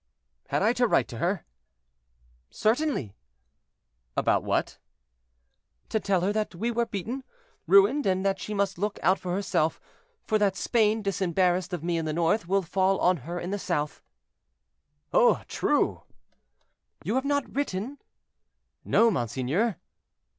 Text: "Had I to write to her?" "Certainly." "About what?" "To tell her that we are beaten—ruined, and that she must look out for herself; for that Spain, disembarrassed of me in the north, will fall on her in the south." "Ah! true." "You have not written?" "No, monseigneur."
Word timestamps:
"Had 0.47 0.63
I 0.63 0.73
to 0.73 0.87
write 0.87 1.07
to 1.09 1.19
her?" 1.19 1.45
"Certainly." 2.49 3.13
"About 4.17 4.43
what?" 4.43 4.79
"To 5.89 5.99
tell 5.99 6.21
her 6.21 6.33
that 6.33 6.55
we 6.55 6.71
are 6.71 6.87
beaten—ruined, 6.87 8.07
and 8.07 8.25
that 8.25 8.39
she 8.39 8.55
must 8.55 8.79
look 8.79 8.97
out 9.03 9.19
for 9.19 9.31
herself; 9.35 9.79
for 10.23 10.39
that 10.39 10.55
Spain, 10.55 11.03
disembarrassed 11.03 11.71
of 11.71 11.83
me 11.83 11.99
in 11.99 12.05
the 12.05 12.13
north, 12.13 12.47
will 12.47 12.63
fall 12.63 12.97
on 12.99 13.17
her 13.17 13.39
in 13.39 13.51
the 13.51 13.59
south." 13.59 14.01
"Ah! 15.13 15.43
true." 15.47 16.01
"You 17.03 17.13
have 17.13 17.23
not 17.23 17.53
written?" 17.53 17.99
"No, 18.83 19.11
monseigneur." 19.11 19.77